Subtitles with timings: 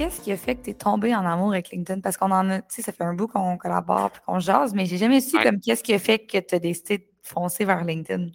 [0.00, 2.00] Qu'est-ce qui a fait que tu es tombé en amour avec LinkedIn?
[2.00, 4.72] Parce qu'on en a, tu sais, ça fait un bout qu'on collabore et qu'on jase,
[4.72, 7.66] mais j'ai jamais su comme qu'est-ce qui a fait que tu as décidé de foncer
[7.66, 8.30] vers LinkedIn.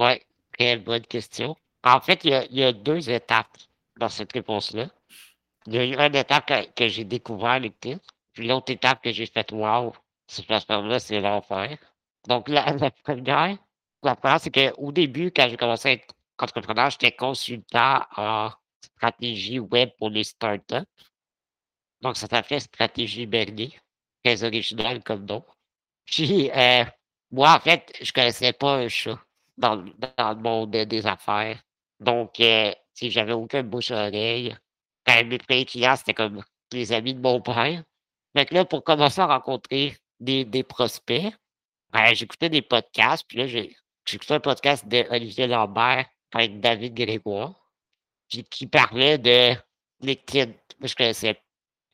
[0.00, 0.22] Oui,
[0.56, 1.54] quelle bonne question.
[1.84, 3.58] En fait, il y, a, deux étapes
[3.98, 4.88] dans cette réponse-là.
[5.66, 7.98] Il y a eu une étape que, j'ai découvert LinkedIn,
[8.32, 9.92] puis l'autre étape que j'ai faite, wow,
[10.26, 11.76] cette plateforme-là, c'est l'enfer.
[12.26, 12.62] Donc, la,
[13.04, 13.58] première,
[14.02, 18.48] la première, c'est qu'au début, quand j'ai commencé à être entrepreneur, j'étais consultant en
[18.80, 20.86] stratégie web pour les startups.
[22.00, 23.78] Donc, ça s'appelait Stratégie Bernier,
[24.24, 25.44] très original comme nom.
[26.04, 26.84] Puis, euh,
[27.30, 29.18] moi, en fait, je connaissais pas un chat
[29.56, 31.60] dans, le monde des affaires.
[32.00, 34.56] Donc, euh, si j'avais aucun bouche-oreille.
[35.06, 37.82] Quand mes premiers clients, c'était comme les amis de mon père.
[38.36, 41.32] Fait que là, pour commencer à rencontrer des, des prospects,
[41.90, 43.24] ben, j'écoutais des podcasts.
[43.26, 47.67] Puis là, j'écoutais un podcast d'Olivier Lambert avec David Grégoire
[48.28, 49.54] qui parlait de
[50.00, 50.52] LinkedIn.
[50.78, 51.40] Moi, je connaissais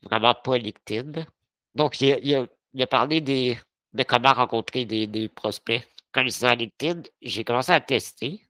[0.03, 1.25] vraiment pas LinkedIn.
[1.73, 5.83] Donc, il, a, parlé de comment rencontrer des, prospects.
[6.11, 8.41] Connaissant LinkedIn, j'ai commencé à tester.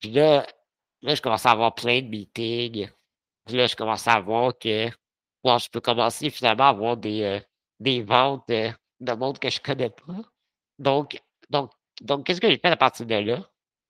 [0.00, 0.46] Puis là,
[1.02, 2.88] là, je commençais à avoir plein de meetings.
[3.46, 7.40] Puis là, je commençais à voir que je peux commencer finalement à avoir des, euh,
[7.78, 10.22] des ventes de, de monde que je connais pas.
[10.78, 13.48] Donc, donc, donc qu'est-ce que j'ai fait à partir de là?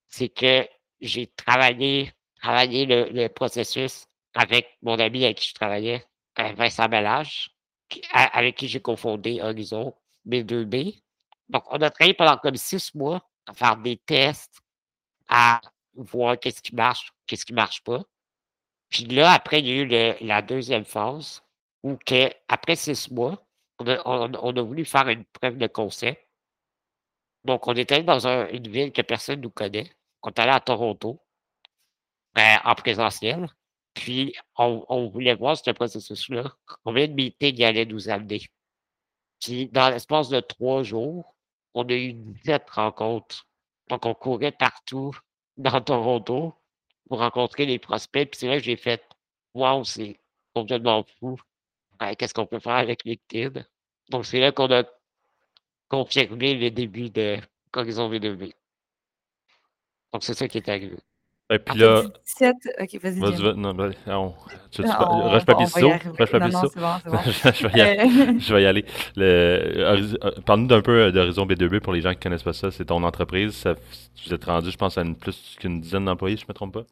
[0.08, 0.68] C'est que
[1.00, 2.12] j'ai travaillé
[2.44, 6.04] travailler le, processus avec mon ami avec qui je travaillais,
[6.38, 7.56] euh, Vincent Bellage,
[8.12, 9.94] avec qui j'ai confondé Horizon
[10.26, 11.00] B2B.
[11.48, 14.60] Donc, on a travaillé pendant comme six mois à faire des tests,
[15.28, 15.60] à
[15.94, 18.02] voir qu'est-ce qui marche, qu'est-ce qui marche pas.
[18.90, 21.42] Puis là, après, il y a eu la deuxième phase
[21.82, 21.96] où,
[22.48, 23.42] après six mois,
[23.78, 23.86] on
[24.56, 26.28] a, voulu faire une preuve de concept.
[27.44, 29.90] Donc, on était dans une ville que personne ne nous connaît.
[30.22, 31.23] On est allé à Toronto.
[32.34, 33.48] Ben, en présentiel.
[33.94, 36.52] Puis, on, voulait voir ce processus-là,
[36.84, 38.42] combien de meetings il allait nous amener.
[39.40, 41.36] Puis, dans l'espace de trois jours,
[41.74, 43.46] on a eu 17 rencontres.
[43.88, 45.12] Donc, on courait partout
[45.56, 46.54] dans Toronto
[47.08, 48.30] pour rencontrer les prospects.
[48.30, 49.02] Puis, c'est là que j'ai fait
[49.54, 50.18] Wow, c'est
[50.54, 51.38] complètement fou.
[52.00, 53.64] Ben, qu'est-ce qu'on peut faire avec LinkedIn?
[54.10, 54.84] Donc, c'est là qu'on a
[55.88, 57.38] confirmé le début de
[57.72, 58.52] Horizon V2V.
[60.12, 60.96] Donc, c'est ça qui est arrivé.
[61.50, 62.02] Et puis là.
[62.24, 62.56] 17.
[62.80, 63.20] Ok, vas-y.
[63.20, 64.34] Vas non, ben, on...
[64.70, 65.92] tu, tu, roche papier ciseaux.
[66.18, 66.70] Roche papier ciseaux.
[66.74, 68.38] je, vais y aller.
[68.38, 68.84] je vais y aller.
[69.14, 69.24] Le...
[69.76, 72.70] Euh, parle-nous d'un peu d'Horizon B2B pour les gens qui ne connaissent pas ça.
[72.70, 73.52] C'est ton entreprise.
[73.52, 73.74] Ça...
[74.24, 76.74] Vous êtes rendu, je pense, à une, plus qu'une dizaine d'employés, je ne me trompe
[76.74, 76.84] pas.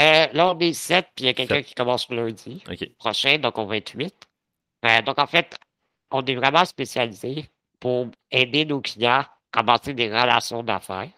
[0.00, 2.62] Euh, là, on est 7, puis il y a quelqu'un qui commence lundi
[2.98, 4.14] prochain, donc on va être 8.
[4.86, 5.56] Euh, donc, en fait,
[6.10, 7.48] on est vraiment spécialisé
[7.80, 11.10] pour aider nos clients à commencer des relations d'affaires.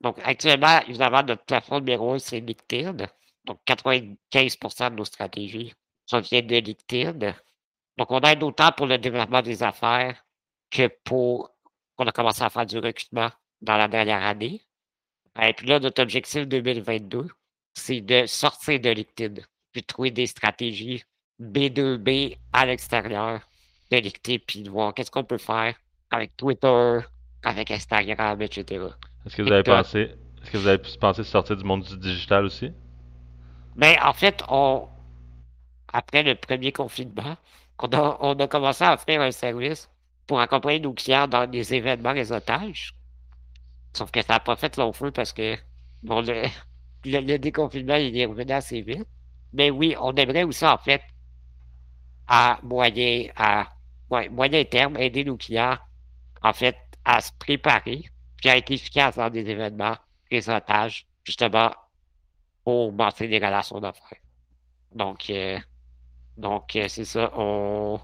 [0.00, 3.06] Donc, actuellement, évidemment, notre plafond numéro 1, c'est LinkedIn.
[3.44, 5.72] Donc, 95% de nos stratégies
[6.06, 7.34] proviennent de LinkedIn.
[7.96, 10.22] Donc, on aide autant pour le développement des affaires
[10.70, 11.50] que pour
[11.96, 13.30] qu'on a commencé à faire du recrutement
[13.62, 14.62] dans la dernière année.
[15.40, 17.28] Et puis là, notre objectif 2022,
[17.74, 19.42] c'est de sortir de LinkedIn,
[19.72, 21.04] puis de trouver des stratégies
[21.40, 23.40] B2B à l'extérieur
[23.90, 25.74] de LinkedIn, puis de voir qu'est-ce qu'on peut faire
[26.10, 27.00] avec Twitter,
[27.42, 28.86] avec Instagram, etc.
[29.26, 32.44] Est-ce que vous avez pensé, est-ce que vous avez pensé sortir du monde du digital
[32.44, 32.72] aussi?
[33.74, 34.88] Ben, en fait, on,
[35.92, 37.36] après le premier confinement,
[37.80, 39.90] on a, on a commencé à offrir un service
[40.28, 42.94] pour accompagner nos clients dans des événements réseautage.
[43.94, 45.56] Sauf que ça n'a pas fait long feu parce que
[46.04, 46.44] bon, le,
[47.04, 49.06] le, déconfinement il est revenu assez vite.
[49.52, 51.02] Mais oui, on aimerait aussi, en fait,
[52.28, 53.66] à moyen, à
[54.30, 55.78] moyen terme, aider nos clients,
[56.42, 58.04] en fait, à se préparer
[58.40, 59.96] qui a été efficace dans des événements,
[60.30, 61.70] réseautage, justement,
[62.64, 64.18] pour bâtir des relations d'affaires.
[64.94, 65.58] Donc, euh,
[66.36, 67.30] donc euh, c'est ça.
[67.36, 68.00] On,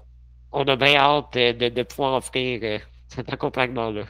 [0.51, 4.05] on a bien hâte de, pouvoir offrir euh, cet accompagnement-là.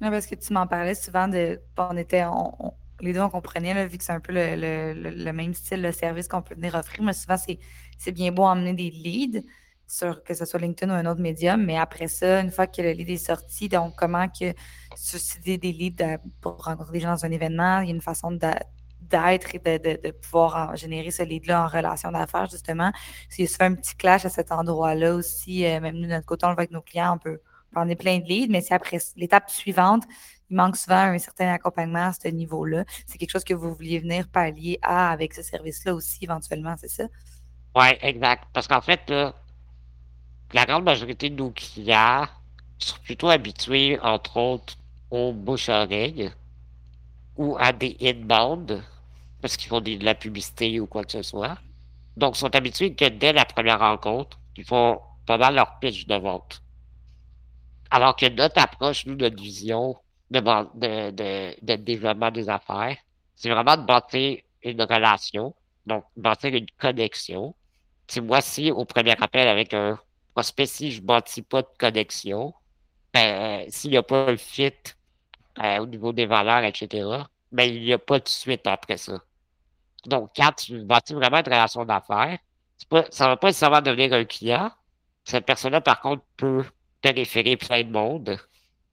[0.00, 1.60] Oui, parce que tu m'en parlais souvent de.
[1.78, 2.24] On était.
[2.24, 5.52] On, les deux, on comprenait, là, vu que c'est un peu le, le, le, même
[5.52, 9.42] style de service qu'on peut venir offrir, mais souvent, c'est bien beau emmener des leads
[9.86, 12.82] sur que ce soit LinkedIn ou un autre médium, mais après ça, une fois que
[12.82, 14.52] le lead est sorti, donc comment que
[14.96, 18.32] susciter des leads pour rencontrer des gens dans un événement, il y a une façon
[18.32, 22.90] d'être et de, pouvoir générer ce lead-là en relation d'affaires, justement.
[23.28, 26.26] S'il se fait un petit clash à cet endroit-là aussi, euh, même nous, de notre
[26.26, 27.40] côté, on le voit avec nos clients, on peut,
[27.88, 30.04] est plein de leads, mais c'est après l'étape suivante,
[30.50, 32.84] il manque souvent un certain accompagnement à ce niveau-là.
[33.06, 36.88] C'est quelque chose que vous vouliez venir pallier à avec ce service-là aussi, éventuellement, c'est
[36.88, 37.04] ça?
[37.76, 38.44] Oui, exact.
[38.52, 39.12] Parce qu'en fait,
[40.56, 42.26] la grande majorité de nos clients
[42.78, 44.78] sont plutôt habitués, entre autres,
[45.10, 46.30] aux bouche-oreille
[47.36, 48.82] ou à des inbound
[49.42, 51.58] parce qu'ils font de la publicité ou quoi que ce soit.
[52.16, 56.14] Donc, sont habitués que dès la première rencontre, ils font pas mal leur pitch de
[56.14, 56.62] vente.
[57.90, 59.94] Alors que notre approche, nous, notre vision
[60.30, 62.96] de, de, développement des affaires,
[63.34, 65.54] c'est vraiment de bâtir une relation,
[65.84, 67.54] donc bâtir une connexion.
[68.08, 69.98] C'est moi, si au premier appel avec un
[70.36, 72.52] prospect, si je ne bâtis pas de connexion,
[73.14, 74.74] ben, s'il n'y a pas un fit
[75.62, 77.08] euh, au niveau des valeurs, etc.,
[77.50, 79.18] ben, il n'y a pas de suite après ça.
[80.04, 82.38] Donc, quand tu bâtis vraiment une relation d'affaires,
[83.10, 84.70] ça ne va pas nécessairement devenir un client.
[85.24, 86.64] Cette personne-là, par contre, peut
[87.00, 88.38] te référer plein de monde,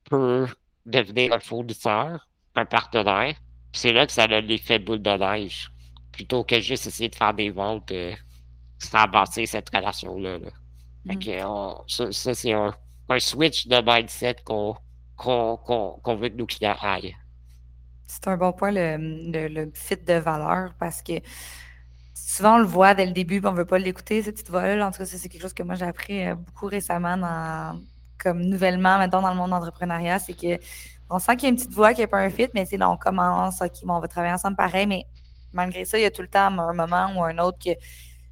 [0.05, 0.47] peut
[0.85, 2.25] devenir un fournisseur,
[2.55, 3.35] un partenaire.
[3.73, 5.69] C'est là que ça a l'effet boule de neige.
[6.13, 8.15] Plutôt que juste essayer de faire des ventes euh,
[8.79, 10.39] sans bâtir cette relation-là.
[11.05, 11.17] Mm.
[11.87, 12.73] ça, c'est un,
[13.19, 14.75] switch de mindset qu'on
[15.25, 17.15] veut que nos clients aillent.
[18.07, 21.13] C'est un bon point, le, fit de valeur, parce que
[22.13, 24.87] souvent on le voit dès le début, on ne veut pas l'écouter, cette petite voix-là.
[24.87, 27.81] En tout cas, c'est quelque chose que moi j'ai appris euh, beaucoup récemment dans,
[28.17, 30.59] comme nouvellement, maintenant dans le monde d'entrepreneuriat, c'est que
[31.09, 32.77] on sent qu'il y a une petite voix qui n'est pas un fit, mais c'est
[32.77, 35.05] là, on commence, OK, on va travailler ensemble pareil, mais
[35.51, 37.71] malgré ça, il y a tout le temps un moment ou un autre que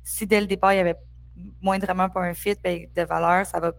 [0.04, 0.98] si dès le départ, il y avait
[1.62, 3.72] moindrement pas un fit ben, de valeur, ça va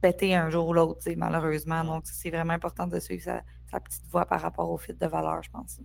[0.00, 1.84] péter un jour ou l'autre, malheureusement.
[1.84, 5.42] Donc, c'est vraiment important de suivre sa, petite voix par rapport au fit de valeur,
[5.42, 5.80] je pense.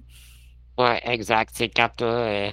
[0.78, 1.52] Oui, exact.
[1.54, 2.52] C'est quand, euh,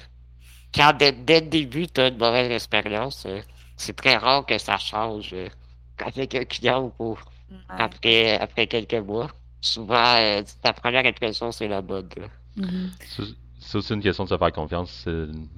[0.75, 3.41] quand dès, le début, tu as une mauvaise expérience, euh,
[3.77, 5.49] c'est très rare que ça change euh,
[6.05, 7.17] avec un client ou
[7.69, 9.29] après, après quelques mois.
[9.61, 12.09] Souvent, ta première impression, c'est la bonne.
[13.61, 13.67] Mm-hmm.
[13.67, 15.07] C'est aussi une question de se faire confiance.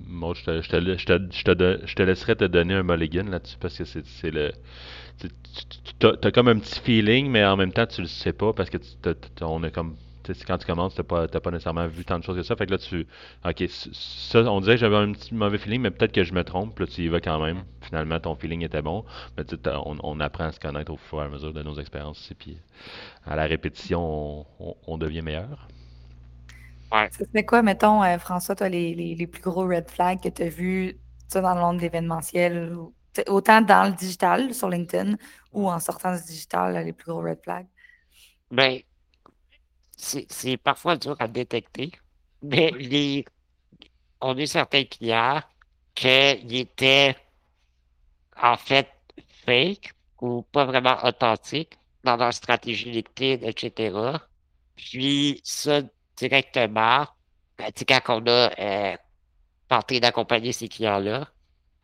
[0.06, 3.78] Moi, je te, je, te, je, te, te, laisserai te donner un mulligan là-dessus parce
[3.78, 4.52] que c'est le.
[5.18, 8.70] Tu as, comme un petit feeling, mais en même temps, tu le sais pas parce
[8.70, 9.96] que tu, on a comme.
[10.46, 12.54] Quand tu commences, tu pas, pas, nécessairement vu tant de choses que ça.
[12.54, 13.06] Fait que là, tu.
[13.44, 16.44] Ok, ça, on disait que j'avais un petit mauvais feeling, mais peut-être que je me
[16.44, 16.78] trompe.
[16.78, 17.64] Là, tu y vas quand même.
[17.80, 19.04] Finalement, ton feeling était bon.
[19.36, 22.30] Mais on, on, apprend à se connaître au fur et à mesure de nos expériences.
[22.30, 22.56] Et puis,
[23.26, 25.66] à la répétition, on, on devient meilleur.
[27.32, 30.48] C'est quoi, mettons, euh, François, toi, les, les, plus gros red flags que tu as
[30.48, 30.98] vus
[31.32, 32.76] dans le monde de l'événementiel,
[33.28, 35.16] autant dans le digital, sur LinkedIn,
[35.52, 37.66] ou en sortant du digital, les plus gros red flags?
[38.50, 38.80] Ben,
[39.96, 41.92] c'est parfois dur à détecter,
[42.42, 43.24] mais les,
[44.20, 45.40] on a certains clients
[45.94, 47.16] qui étaient
[48.40, 48.88] en fait
[49.46, 54.18] fake ou pas vraiment authentiques dans leur stratégie LinkedIn, etc.
[54.76, 55.82] Puis ça,
[56.22, 57.06] directement,
[57.58, 58.96] ben, quand on a euh,
[59.68, 61.28] tenté d'accompagner ces clients-là,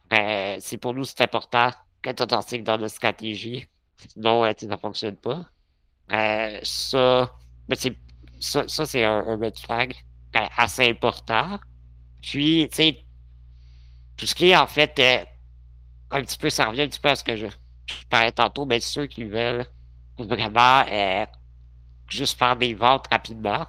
[0.08, 3.66] ben, c'est pour nous, c'est important qu'être authentique dans notre stratégie.
[4.12, 5.44] Sinon, euh, ça ne fonctionne pas.
[6.12, 7.34] Euh, ça,
[8.40, 9.94] ça, ça c'est un, red flag
[10.32, 11.58] ben, assez important.
[12.22, 13.04] Puis, tu sais,
[14.16, 15.00] tout ce qui est en fait
[16.10, 17.46] un petit peu, ça revient un petit peu à ce que je,
[18.08, 19.66] parlais tantôt, mais ceux qui veulent
[20.18, 20.84] vraiment
[22.08, 23.66] juste faire des ventes rapidement,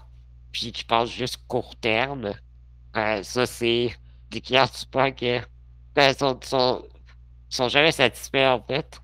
[0.52, 2.34] puis qui pensent juste court terme,
[2.96, 3.92] euh, ça, c'est
[4.30, 5.38] des clients super qui
[5.96, 6.86] ben, sont, sont,
[7.50, 9.00] sont, jamais satisfaits, en fait,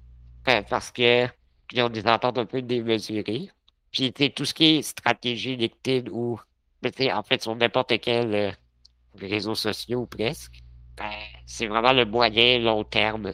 [0.48, 1.28] euh, parce que
[1.72, 3.50] ils ont des attentes un peu démesurées.
[3.92, 6.40] Puis, tout ce qui est stratégie LinkedIn ou,
[6.82, 8.52] ben, en fait, sur n'importe quel euh,
[9.20, 10.62] réseau social ou presque,
[10.98, 11.12] ben,
[11.46, 13.34] c'est vraiment le moyen long terme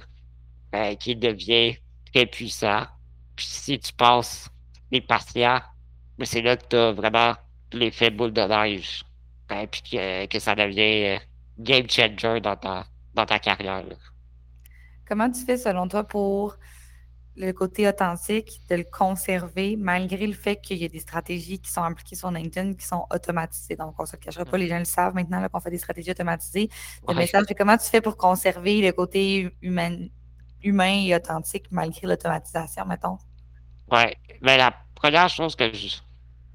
[0.99, 1.75] qui devient
[2.13, 2.85] très puissant.
[3.35, 4.49] Puis, si tu passes
[4.91, 5.59] les patients,
[6.17, 7.35] ben, c'est là que tu as vraiment
[7.73, 9.03] l'effet boule de neige.
[9.49, 11.19] Ben, puis que, ça devient euh,
[11.59, 13.83] game changer dans ta, dans ta carrière.
[15.07, 16.55] Comment tu fais selon toi pour
[17.35, 21.69] le côté authentique, de le conserver, malgré le fait qu'il y a des stratégies qui
[21.69, 23.75] sont appliquées sur LinkedIn qui sont automatisées?
[23.75, 26.11] Donc, on ne se cachera pas, les gens le savent maintenant qu'on fait des stratégies
[26.11, 26.69] automatisées.
[27.05, 29.97] comment tu fais pour conserver le côté humain,
[30.63, 33.17] humain et authentique malgré l'automatisation, mettons?
[33.91, 34.15] Oui.
[34.41, 35.97] Mais la première chose que je,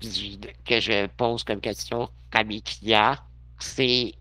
[0.01, 2.63] que je pose comme question à mes
[3.59, 4.13] c'est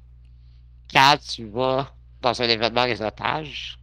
[0.92, 3.78] quand tu vas dans un événement réseautage,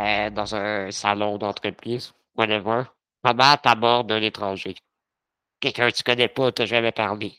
[0.00, 2.84] euh, dans un salon d'entreprise, whatever,
[3.22, 4.74] comment t'abordes un étranger?
[5.60, 7.38] Quelqu'un que tu connais pas, tu jamais parlé.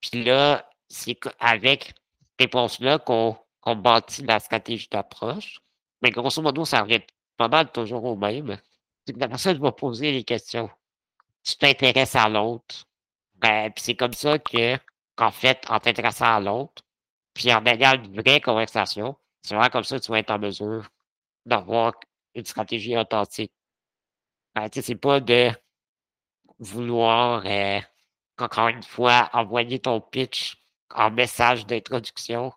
[0.00, 1.94] Puis là, c'est avec
[2.38, 3.36] ces réponses-là qu'on
[3.76, 5.60] bâtit la stratégie d'approche.
[6.02, 7.02] Mais grosso modo, ça revient
[7.36, 8.58] pas mal toujours au même.
[9.06, 10.70] c'est que la personne va poser les questions.
[11.46, 12.86] Tu t'intéresses à l'autre.
[13.36, 14.76] Ben, puis c'est comme ça que,
[15.14, 16.82] qu'en fait, en t'intéressant à l'autre,
[17.34, 20.38] puis en ayant une vraie conversation, c'est vraiment comme ça que tu vas être en
[20.38, 20.88] mesure
[21.44, 21.94] d'avoir
[22.34, 23.52] une stratégie authentique.
[24.54, 25.50] Ben, tu sais, c'est pas de
[26.58, 27.80] vouloir, euh,
[28.38, 30.56] encore une fois, envoyer ton pitch
[30.90, 32.52] en message d'introduction.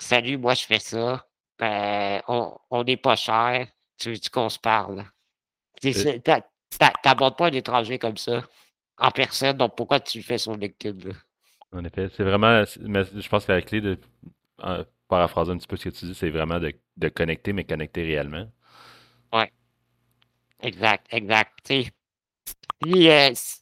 [0.00, 1.26] Salut, moi je fais ça.
[1.58, 3.66] Ben, on n'est pas cher.
[3.96, 5.04] Tu veux qu'on se parle?
[5.80, 5.92] Tu
[7.04, 8.42] n'abordes pas un étranger comme ça
[8.98, 11.10] en personne, donc pourquoi tu fais son LinkedIn?
[11.72, 13.98] En effet, c'est vraiment, mais je pense que la clé de
[15.08, 18.04] paraphraser un petit peu ce que tu dis, c'est vraiment de, de, connecter, mais connecter
[18.04, 18.50] réellement.
[19.32, 19.50] Ouais.
[20.60, 21.58] Exact, exact.
[21.66, 21.90] si,
[22.84, 23.60] euh, si,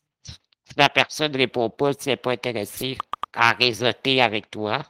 [0.77, 2.97] la personne ne répond pas, si elle n'est pas intéressée
[3.33, 4.83] à réseauter avec toi,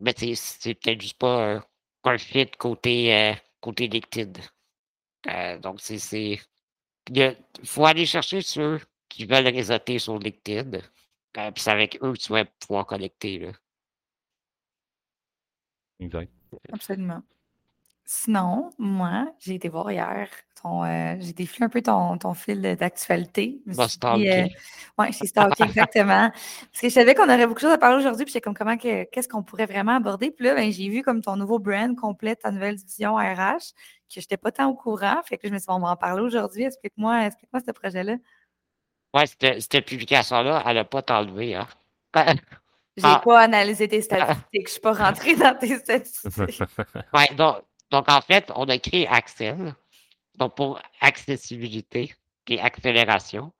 [0.00, 1.62] mais ben, c'est peut-être juste pas
[2.04, 4.40] un, fit côté, euh, côté LinkedIn.
[5.28, 6.40] Euh, donc, c'est.
[7.10, 10.78] Il faut aller chercher ceux qui veulent réseauter sur LinkedIn.
[11.38, 13.38] Euh, puis c'est avec eux que tu vas pouvoir connecter.
[13.38, 13.52] Là.
[16.00, 16.32] Exact.
[16.72, 17.22] Absolument.
[18.14, 20.28] Sinon, moi, j'ai été voir hier
[20.62, 20.84] ton.
[20.84, 23.62] Euh, j'ai défilé un peu ton, ton fil d'actualité.
[23.64, 24.46] Bah, euh,
[24.98, 26.30] oui, j'ai stalké exactement.
[26.30, 28.54] Parce que je savais qu'on aurait beaucoup de choses à parler aujourd'hui, puis j'étais comme
[28.54, 30.30] comment qu'est-ce qu'on pourrait vraiment aborder?
[30.30, 33.72] Puis là, ben, j'ai vu comme ton nouveau brand complète, ta nouvelle division RH,
[34.14, 35.22] que je n'étais pas tant au courant.
[35.24, 36.64] Fait que je me suis dit, on va en parler aujourd'hui.
[36.64, 38.16] Explique-moi, explique-moi ce projet-là.
[39.14, 41.66] Oui, cette, publication-là, elle n'a pas t'enlevé, hein?
[42.98, 43.22] J'ai ah.
[43.24, 46.62] pas analysé tes statistiques, je ne suis pas rentrée dans tes statistiques.
[47.14, 49.74] oui, donc, donc, en fait, on a créé Axel,
[50.36, 52.14] donc pour accessibilité
[52.48, 53.52] et accélération.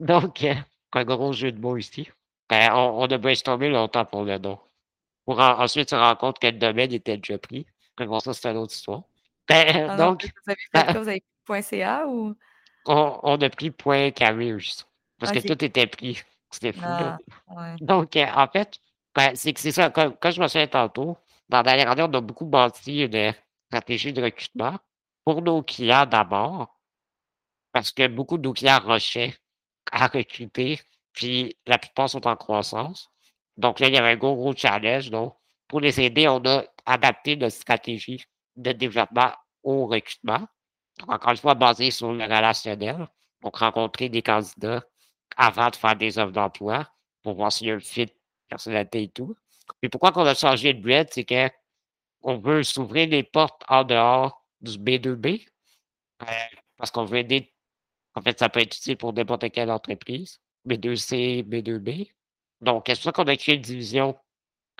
[0.00, 0.54] Donc, euh,
[0.92, 2.10] un gros jeu de mots ici.
[2.50, 4.58] Ben, on, on, a brainstormé longtemps pour le nom.
[5.24, 7.66] Pour ensuite se rendre compte que le domaine était déjà pris.
[7.98, 9.02] Mais bon, ça, c'est une autre histoire.
[9.48, 10.92] Ben, ah donc, vous avez fait quoi?
[11.00, 12.34] Vous avez pris .ca ou?
[12.86, 13.72] On, on, a pris
[14.12, 14.84] .careers.
[15.18, 16.20] Parce que tout était pris.
[16.50, 16.84] C'était fou.
[16.84, 17.18] Ah,
[17.80, 18.78] donc, euh, en fait,
[19.14, 19.90] ben, c'est que c'est ça.
[19.90, 21.16] Comme, quand je me souviens tantôt,
[21.48, 23.34] dans la dernière on a beaucoup bâti une
[23.68, 24.78] stratégie de recrutement
[25.24, 26.78] pour nos clients d'abord,
[27.72, 29.34] parce que beaucoup de nos clients rushaient
[29.92, 30.80] à recruter,
[31.12, 33.10] puis la plupart sont en croissance.
[33.56, 35.10] Donc là, il y avait un gros, gros challenge.
[35.10, 35.34] Donc,
[35.68, 38.24] pour les aider, on a adapté notre stratégie
[38.56, 40.46] de développement au recrutement.
[40.98, 43.08] Donc, encore une fois, basé sur le relationnel.
[43.42, 44.82] Donc, rencontrer des candidats
[45.36, 46.88] avant de faire des offres d'emploi
[47.22, 48.12] pour voir s'il y a un fit,
[48.48, 49.36] personnalité et tout.
[49.82, 54.44] Et pourquoi qu'on a changé de bread, c'est qu'on veut s'ouvrir les portes en dehors
[54.60, 55.46] du B2B.
[56.22, 56.26] Euh,
[56.76, 57.52] parce qu'on veut aider.
[58.14, 60.40] En fait, ça peut être utile pour n'importe quelle entreprise.
[60.66, 62.10] B2C, B2B.
[62.60, 64.18] Donc, c'est ça qu'on a créé une division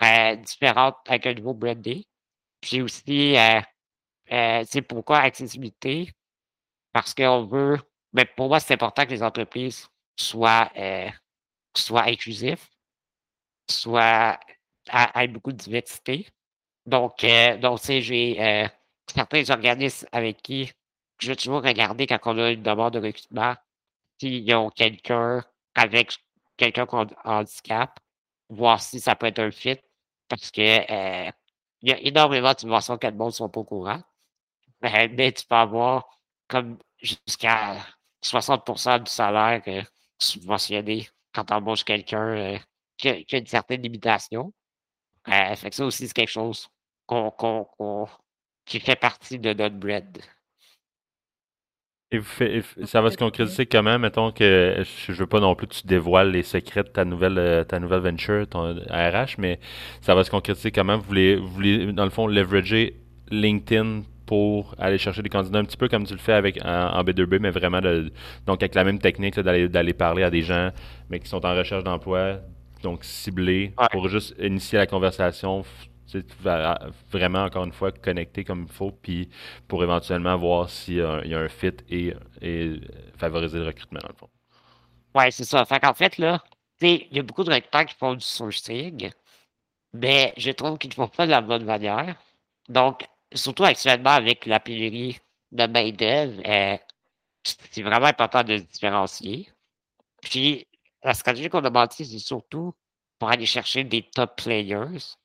[0.03, 2.03] euh, différente avec un nouveau branding.
[2.61, 6.11] Puis aussi, euh, c'est pourquoi accessibilité?
[6.91, 7.77] Parce qu'on veut.
[8.13, 10.71] Mais ben, pour moi, c'est important que les entreprises soient,
[11.75, 12.65] soient inclusives,
[13.69, 14.39] soient
[14.89, 16.27] a, beaucoup de diversité.
[16.85, 18.67] Donc, euh, j'ai euh,
[19.13, 20.71] certains organismes avec qui
[21.19, 23.55] je vais toujours regarder quand on a une demande de recrutement
[24.19, 25.43] s'ils ont quelqu'un
[25.75, 26.17] avec
[26.57, 27.99] quelqu'un qui a un handicap,
[28.49, 29.77] voir si ça peut être un fit.
[30.27, 31.31] Parce que euh,
[31.81, 34.01] il y a énormément de subventions que le monde ne sont pas au courant.
[34.81, 36.07] Mais, tu peux avoir
[36.47, 37.77] comme jusqu'à
[38.23, 39.87] 60% du salaire
[40.19, 42.59] subventionné quand tu embauches quelqu'un
[42.97, 44.53] qui, a une certaine limitation.
[45.29, 46.69] Euh, fait que ça aussi, c'est quelque chose
[48.65, 50.17] qui fait partie de notre bread.
[52.11, 52.21] Et,
[52.85, 56.31] ça va se concrétiser comment, mettons que je veux pas non plus que tu dévoiles
[56.31, 59.59] les secrets de ta nouvelle euh, ta nouvelle venture, ton RH, mais
[59.99, 60.97] ça va se concrétiser comment?
[60.97, 65.65] Vous voulez, vous voulez dans le fond, leverager LinkedIn pour aller chercher des candidats un
[65.65, 68.99] petit peu comme tu le fais avec en, B2B, mais vraiment donc avec la même
[68.99, 70.71] technique d'aller parler à des gens
[71.09, 72.39] mais qui sont en recherche d'emploi,
[72.81, 75.63] donc ciblé pour juste initier la conversation,
[77.11, 79.29] vraiment, encore une fois, connecter comme il faut, puis
[79.67, 82.13] pour éventuellement voir s'il y, a un fit et,
[83.17, 84.29] favoriser le recrutement, dans le fond.
[85.15, 85.65] Oui, c'est ça.
[85.65, 86.43] Fait qu'en fait, là,
[86.81, 89.09] il y a beaucoup de recruteurs qui font du sourcing,
[89.93, 92.15] mais je trouve qu'ils ne font pas de la bonne manière.
[92.69, 95.17] Donc, surtout actuellement avec la pénurie
[95.51, 96.77] de main-d'œuvre, euh,
[97.43, 99.49] c'est vraiment important de se différencier.
[100.21, 100.66] Puis,
[101.07, 102.73] la stratégie qu'on a bâtie, c'est surtout
[103.17, 105.15] pour aller chercher des top players.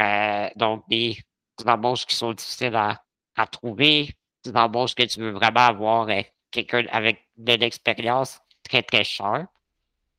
[0.00, 1.16] Euh, donc, des,
[1.64, 4.10] embauches qui sont difficiles à, trouver,
[4.44, 9.46] des embauches que tu veux vraiment avoir euh, quelqu'un avec de l'expérience très, très cher.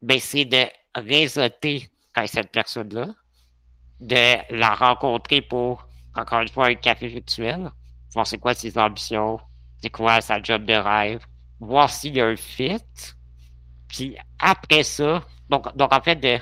[0.02, 3.08] Mais c'est de réseauter avec cette personne-là,
[4.00, 7.70] de la rencontrer pour, encore une fois, un café virtuel,
[8.14, 9.38] voir c'est quoi ses ambitions,
[9.82, 11.26] c'est quoi sa job de rêve,
[11.60, 12.80] voir s'il y a un fit.
[13.94, 16.40] Puis après ça, donc, donc en fait, de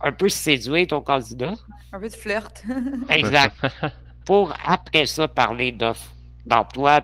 [0.00, 1.54] un peu séduire ton candidat.
[1.92, 2.64] Un peu de flirt.
[3.08, 3.56] exact.
[4.24, 6.14] Pour après ça parler d'offres
[6.46, 7.00] d'emploi,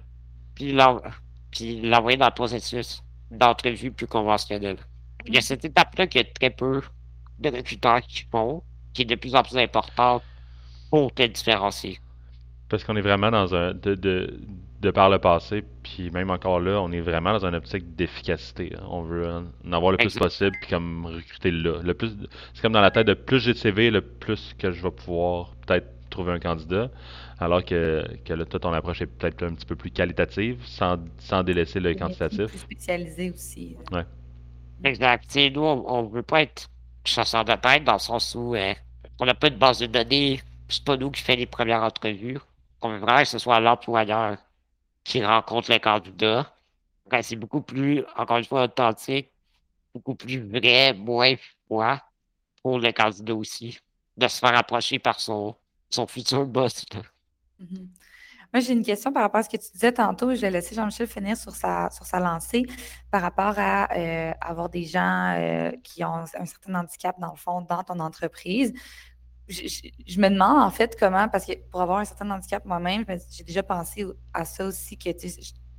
[0.54, 3.02] puis l'envoyer dans le processus
[3.33, 4.76] d'entrevue plus conventionnel.
[5.26, 6.81] Il y a cette étape-là qu'il y a très peu
[7.40, 8.62] de recruteurs qui font,
[8.93, 10.23] qui est de plus en plus importante
[10.90, 11.99] pour te différencier.
[12.69, 13.75] Parce qu'on est vraiment dans un.
[13.75, 14.40] De, de,
[14.85, 18.73] de, par le passé, puis même encore là, on est vraiment dans une optique d'efficacité.
[18.88, 21.81] On veut en avoir le plus possible, puis comme recruter là.
[21.83, 22.12] Le plus,
[22.53, 24.91] c'est comme dans la tête de plus j'ai de CV, le plus que je vais
[24.91, 26.91] pouvoir peut-être trouver un candidat.
[27.41, 30.99] Alors que, que là, toi, ton approche est peut-être un petit peu plus qualitative, sans,
[31.19, 32.47] sans délaisser le quantitatif.
[32.47, 33.76] Plus spécialisé aussi.
[33.91, 34.05] Ouais.
[34.85, 35.37] Exact.
[35.55, 36.69] nous, on ne veut pas être
[37.05, 38.73] chasseur de tête dans le sens où euh,
[39.21, 42.38] on n'a pas de base de données, c'est pas nous qui fait les premières entrevues.
[42.83, 44.37] On veut vraiment que ce soit l'employeur
[45.04, 46.52] qui rencontre les candidats.
[47.23, 49.30] c'est beaucoup plus, encore une fois, authentique,
[49.94, 51.34] beaucoup plus vrai, moins
[51.66, 52.00] froid
[52.62, 53.78] pour le candidat aussi,
[54.16, 55.54] de se faire approcher par son,
[55.90, 56.87] son futur boss.
[57.61, 57.87] Mm-hmm.
[58.54, 60.32] Moi, j'ai une question par rapport à ce que tu disais tantôt.
[60.32, 62.64] Je vais laisser Jean-Michel finir sur sa, sur sa lancée
[63.11, 67.37] par rapport à euh, avoir des gens euh, qui ont un certain handicap, dans le
[67.37, 68.73] fond, dans ton entreprise.
[69.48, 73.44] Je, me demande, en fait, comment, parce que pour avoir un certain handicap moi-même, j'ai
[73.44, 75.10] déjà pensé à ça aussi, que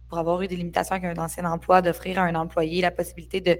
[0.07, 3.41] pour avoir eu des limitations avec un ancien emploi, d'offrir à un employé la possibilité
[3.41, 3.57] de,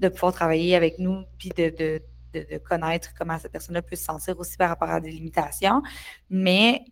[0.00, 2.00] de pouvoir travailler avec nous, puis de
[2.34, 5.82] de, connaître comment cette personne-là peut se sentir aussi par rapport à des limitations.
[6.30, 6.84] Mais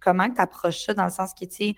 [0.00, 1.74] comment tu approches ça dans le sens que, tu sais,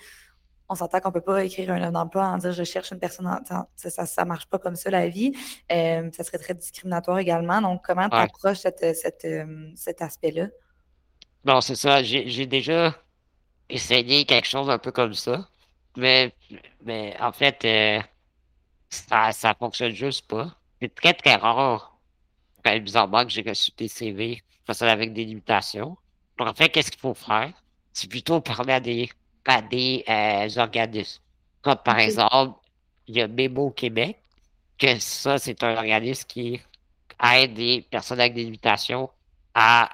[0.75, 3.31] on s'entend qu'on ne peut pas écrire un d'emploi en dire je cherche une personne.
[3.77, 5.33] ça ne marche pas comme ça, la vie.
[5.71, 7.63] Euh, ça serait très discriminatoire également.
[7.63, 10.49] Donc, comment tu approches euh, cet aspect-là?
[11.45, 12.03] Bon, c'est ça.
[12.03, 12.97] J'ai déjà
[13.69, 15.49] essayé quelque chose un peu comme ça.
[15.97, 16.35] Mais,
[16.85, 18.03] mais en fait, euh,
[18.89, 20.57] ça ne fonctionne juste pas.
[20.83, 21.97] C'est très, très rare
[22.81, 24.43] bizarrement que j'ai reçu des CV
[24.81, 25.97] avec des limitations.
[26.37, 27.53] Donc, en fait, qu'est-ce qu'il faut faire?
[27.93, 29.09] C'est plutôt parler à des,
[29.47, 31.23] à des euh, organismes.
[31.63, 32.59] Comme par exemple,
[33.07, 34.19] il y a Mémo Québec,
[34.79, 36.61] que ça, c'est un organisme qui
[37.23, 39.11] aide des personnes avec des limitations
[39.55, 39.89] à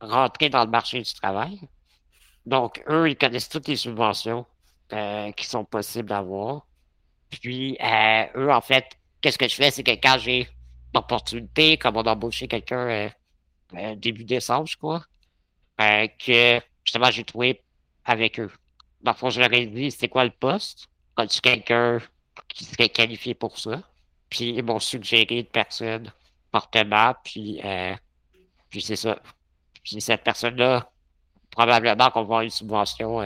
[0.00, 1.60] rentrer dans le marché du travail.
[2.46, 4.46] Donc, eux, ils connaissent toutes les subventions
[4.92, 6.66] euh, qui sont possibles d'avoir.
[7.30, 8.86] Puis, euh, eux, en fait,
[9.20, 10.48] qu'est-ce que je fais, c'est que quand j'ai
[10.92, 13.10] d'opportunité, comme on a embauché quelqu'un
[13.74, 15.04] euh, début décembre, je crois,
[15.78, 17.60] que justement j'ai trouvé
[18.04, 18.50] avec eux.
[19.02, 21.98] Dans le fond, je leur ai dit c'était quoi le poste, quand tu quelqu'un
[22.48, 23.82] qui serait qualifié pour ça?
[24.28, 26.10] Puis ils m'ont suggéré une personne
[26.50, 27.60] fortement, puis,
[28.70, 29.18] puis c'est ça.
[29.82, 30.90] Puis cette personne-là,
[31.50, 33.20] probablement qu'on va avoir une subvention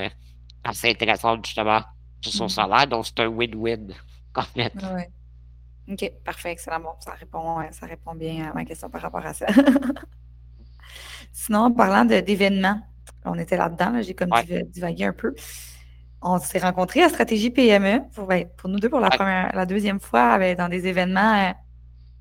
[0.65, 1.83] assez intéressante justement
[2.21, 2.49] sur son mm-hmm.
[2.49, 3.95] salaire, donc c'est un win-win
[4.35, 4.73] en fait.
[5.89, 6.81] OK, parfait, excellent.
[6.81, 9.47] Bon, ça répond, ça répond bien à ma question par rapport à ça.
[11.33, 12.81] Sinon, en parlant d'événements,
[13.25, 14.31] on était là-dedans, j'ai comme
[14.69, 15.35] divagué un peu.
[16.23, 19.67] On s'est rencontrés à Stratégie PME, pour, ben, pour nous deux, pour la, première, la
[19.67, 21.53] deuxième fois, dans des événements euh,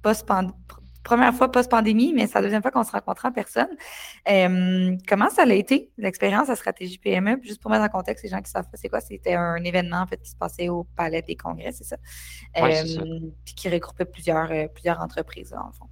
[0.02, 0.26] post
[1.06, 3.69] première fois post-pandémie, mais c'est la deuxième fois qu'on se rencontre en personne.
[5.08, 7.38] comment ça a été, l'expérience à Stratégie PME?
[7.43, 10.02] Juste pour mettre en contexte les gens qui savent pas c'est quoi, c'était un événement
[10.02, 11.98] en fait qui se passait au Palais des Congrès, c'est ça?
[13.45, 15.88] Puis qui regroupait plusieurs, euh, plusieurs entreprises, en fond.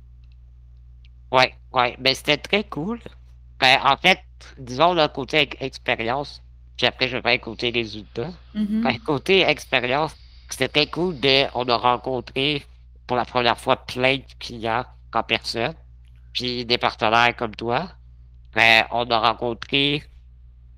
[1.32, 1.96] Oui, oui.
[2.00, 3.00] Ben, c'était très cool.
[3.64, 4.20] Ben, en fait,
[4.58, 6.44] disons le côté expérience,
[6.76, 8.34] puis après je vais côté résultats.
[8.54, 8.82] Mm-hmm.
[8.82, 10.14] Ben, côté expérience,
[10.50, 12.66] c'était cool de, on a rencontré
[13.08, 15.76] pour la première fois plein de clients en personne,
[16.34, 17.90] puis des partenaires comme toi.
[18.54, 20.04] Ben, on a rencontré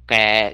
[0.07, 0.53] ben,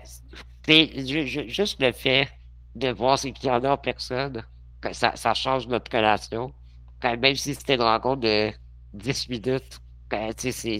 [0.65, 2.29] juste le fait
[2.75, 4.41] de voir ces clients-là en personne,
[4.81, 6.53] ben, ça, ça change notre relation.
[7.01, 8.53] Ben, même si c'était une rencontre de
[8.93, 10.79] 10 minutes, ben, c'est,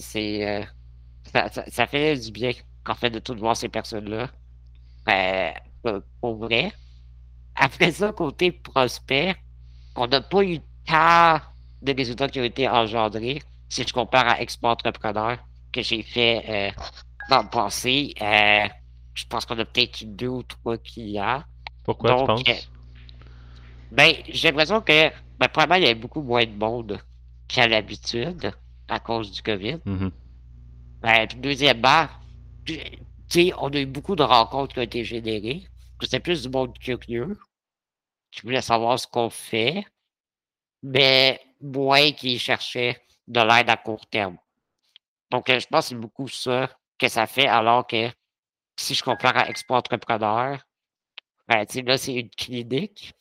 [1.36, 2.52] euh, ça, ça, fait du bien
[2.84, 4.30] qu'en fait de tout voir ces personnes-là.
[5.06, 5.54] Ben,
[6.20, 6.72] pour vrai.
[7.56, 9.36] Après ça, côté prospect,
[9.96, 11.40] on n'a pas eu tant
[11.82, 15.38] de résultats qui ont été engendrés si je compare à Expo Entrepreneur
[15.72, 16.82] que j'ai fait euh,
[17.30, 18.14] dans le passé.
[18.22, 18.68] Euh,
[19.14, 21.44] je pense qu'on a peut-être deux ou trois clients.
[21.84, 22.44] Pourquoi tu penses?
[22.48, 22.54] Euh,
[23.92, 27.00] ben, j'ai l'impression que, ben, probablement, il y avait beaucoup moins de monde
[27.48, 28.52] qu'à l'habitude
[28.88, 29.80] à cause du COVID.
[29.86, 30.12] Mm-hmm.
[31.02, 32.08] Ben, puis deuxièmement,
[32.66, 35.64] tu on a eu beaucoup de rencontres qui ont été générées.
[36.02, 37.38] C'était plus du monde curieux
[38.32, 39.86] qui voulait savoir ce qu'on fait
[40.84, 44.38] mais moins qui cherchait de l'aide à court terme.
[45.30, 48.10] Donc, euh, je pense que c'est beaucoup ça que ça fait, alors que
[48.78, 50.60] si je compare à Expo Entrepreneur,
[51.48, 53.14] ben, là, c'est une clinique.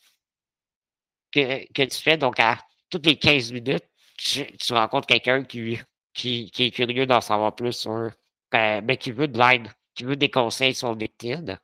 [1.31, 2.17] que, que, tu fais.
[2.17, 2.57] Donc, à
[2.89, 3.85] toutes les 15 minutes,
[4.17, 5.79] tu, rencontres quelqu'un qui,
[6.13, 8.11] qui, qui, est curieux d'en savoir plus sur,
[8.53, 11.57] mais ben, qui veut de l'aide, qui veut des conseils sur LinkedIn.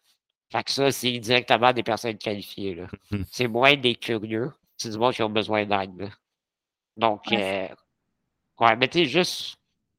[0.50, 2.84] Fait que ça, c'est directement des personnes qualifiées.
[3.12, 4.52] Mmh c'est moins des curieux.
[4.78, 6.10] C'est du monde qui ont besoin d'aide.
[6.96, 7.72] Donc, ouais,
[8.62, 9.58] euh, mais tu juste,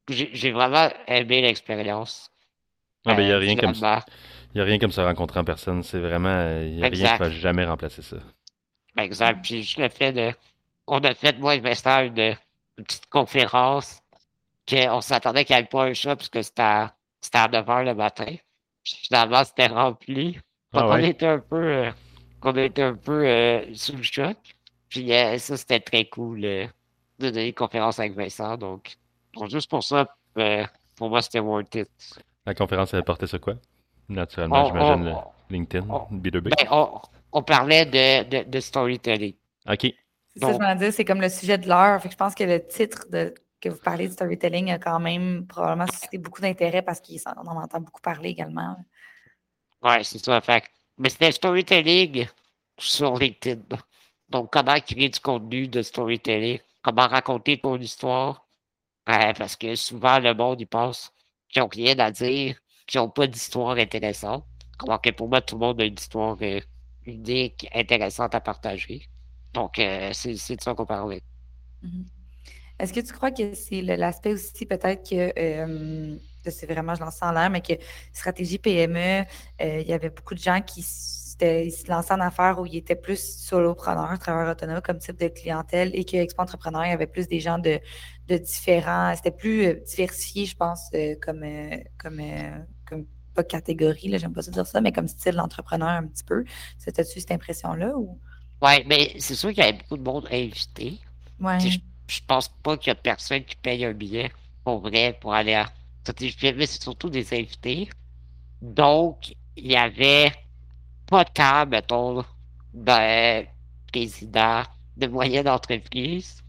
[0.09, 2.31] j'ai vraiment aimé l'expérience.
[3.05, 4.05] Ah, ben, il n'y a rien comme ça.
[4.53, 5.83] Il n'y a rien comme se rencontrer en personne.
[5.83, 6.61] C'est vraiment.
[6.61, 8.17] Il n'y a rien qui va jamais remplacer ça.
[8.97, 9.41] Exact.
[9.43, 10.33] Puis juste le fait de.
[10.87, 12.35] On a fait, moi et Vincent, une,
[12.77, 14.01] petite conférence
[14.69, 16.93] qu'on s'attendait qu'il n'y ait pas un chat parce que c'était à,
[17.33, 18.35] à 9 h le matin.
[18.83, 20.39] finalement, c'était rempli.
[20.73, 21.55] Ah on était un peu.
[21.55, 21.91] Euh,
[22.43, 24.37] on était un peu euh, sous le choc.
[24.87, 26.67] Puis euh, ça, c'était très cool de
[27.19, 28.57] donner une conférence avec Vincent.
[28.57, 28.97] Donc,
[29.49, 30.15] juste pour ça,
[30.95, 31.89] pour moi, c'était worth it.
[32.45, 33.55] La conférence, elle portait sur quoi?
[34.07, 35.15] Naturellement, j'imagine
[35.49, 36.49] LinkedIn, B2B.
[36.49, 37.01] Ben,
[37.31, 39.33] on, parlait de, de, storytelling.
[39.67, 39.93] OK.
[40.27, 41.99] C'est ça, je c'est comme le sujet de l'heure.
[42.03, 45.87] Je pense que le titre de, que vous parlez de storytelling a quand même probablement
[45.87, 48.77] suscité beaucoup d'intérêt parce qu'on en entend beaucoup parler également.
[49.81, 50.41] Oui, c'est ça.
[50.41, 50.63] Fait.
[50.97, 52.27] Mais c'était storytelling
[52.77, 53.77] sur LinkedIn.
[54.29, 56.59] Donc, comment créer du contenu de storytelling?
[56.81, 58.45] Comment raconter ton histoire?
[59.05, 61.11] parce que souvent, le monde, il pense
[61.47, 64.45] qu'ils n'ont rien à dire, qu'ils n'ont pas d'histoire intéressante.
[64.77, 66.59] Alors que pour moi, tout le monde a une histoire euh,
[67.07, 69.09] unique, intéressante à partager.
[69.53, 71.23] Donc, euh, c'est de ça qu'on parlait.
[71.83, 72.18] Mm-hmm.
[72.79, 76.15] Est-ce que tu crois que c'est l'aspect aussi peut-être que euh,
[76.45, 77.73] c'est vraiment, je lance en l'air, mais que
[78.13, 79.25] stratégie PME,
[79.59, 80.83] il y avait beaucoup de gens qui
[81.41, 85.27] ils se lançaient en affaires où ils étaient plus solopreneurs, travailleurs autonomes comme type de
[85.27, 87.79] clientèle et que Expo Entrepreneur, il y avait plus des gens de,
[88.27, 90.89] de différents, c'était plus diversifié, je pense,
[91.21, 91.45] comme,
[91.97, 92.21] comme,
[92.85, 96.43] comme pas catégorie, j'aime pas ça dire ça, mais comme style d'entrepreneur un petit peu.
[96.77, 97.95] C'était-tu cette impression-là?
[97.95, 98.19] Ou...
[98.61, 100.99] Oui, mais c'est sûr qu'il y avait beaucoup de monde invité.
[101.39, 101.57] Ouais.
[102.09, 104.31] Je, pense pas qu'il y a personne qui paye un billet
[104.63, 105.69] pour vrai pour aller à.
[106.41, 107.89] Mais c'est surtout des invités.
[108.61, 110.31] Donc, il y avait
[111.05, 112.23] pas tant, mettons,
[112.73, 113.45] de
[113.91, 114.63] président
[114.97, 116.43] de moyenne entreprise.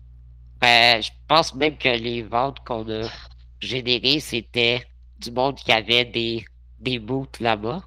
[0.60, 3.08] Ben, je pense même que les ventes qu'on a
[3.60, 4.86] générées, c'était
[5.18, 6.44] du monde qui avait des
[6.80, 7.82] des boots là-bas.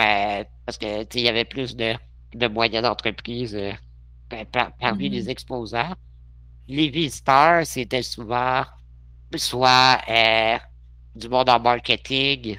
[0.00, 1.94] Euh, parce que il y avait plus de,
[2.34, 3.72] de moyens d'entreprise euh,
[4.80, 5.30] parmi les mm-hmm.
[5.30, 5.94] exposants.
[6.68, 8.64] Les visiteurs, c'était souvent
[9.36, 10.58] soit euh,
[11.14, 12.58] du monde en marketing,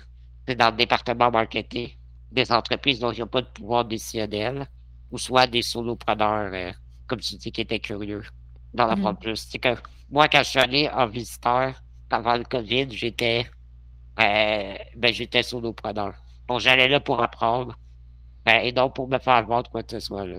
[0.58, 1.92] dans le département marketing
[2.32, 4.68] des entreprises dont il n'y a pas de pouvoir décisionnel,
[5.12, 6.74] ou soit des solopreneurs,
[7.08, 8.24] comme tu dis, qui étaient curieux
[8.74, 9.36] d'en apprendre mm-hmm.
[9.36, 9.58] plus.
[9.62, 9.76] Que
[10.10, 13.46] moi, quand je suis allé en visiteur avant le COVID, j'étais
[14.20, 16.14] euh, ben, j'étais solopreneur.
[16.48, 17.78] Donc, j'allais là pour apprendre
[18.46, 20.26] ben, et donc pour me faire vendre quoi que ce soit.
[20.26, 20.38] Là.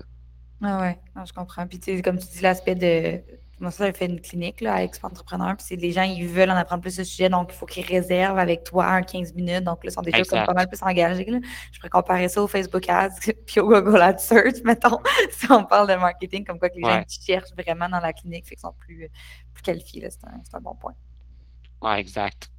[0.61, 1.67] Ah ouais, je comprends.
[1.67, 3.21] Puis, tu sais, comme tu dis, l'aspect de.
[3.59, 5.55] Moi, ça, j'ai fait une clinique là, avec Entrepreneur.
[5.55, 7.29] Puis, les gens, ils veulent en apprendre plus sur ce sujet.
[7.29, 9.63] Donc, il faut qu'ils réservent avec toi un 15 minutes.
[9.63, 11.25] Donc, là, ils sont déjà comme pas mal plus engagés.
[11.25, 11.39] Là.
[11.71, 13.15] Je pourrais comparer ça au Facebook Ads
[13.47, 14.99] puis au Google Ads Search, mettons,
[15.31, 18.11] si on parle de marketing, comme quoi que les gens qui cherchent vraiment dans la
[18.11, 19.09] clinique, fait qu'ils sont plus,
[19.53, 20.05] plus qualifiés.
[20.09, 20.93] C'est un, un bon point.
[21.81, 22.49] Ouais, exact.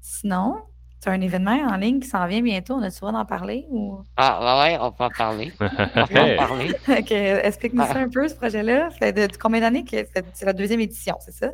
[0.00, 0.66] Sinon,
[1.04, 2.74] tu as un événement en ligne qui s'en vient bientôt.
[2.74, 3.66] On a-tu droit d'en parler?
[3.68, 4.02] Ou...
[4.16, 5.52] Ah, ouais, on peut en parler.
[5.60, 6.74] on peut en parler.
[6.88, 8.90] Explique-nous ça un peu, ce projet-là.
[8.90, 11.50] Ça fait de, combien d'années que c'est la deuxième édition, c'est ça?